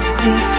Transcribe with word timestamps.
could 0.00 0.16
be 0.22 0.57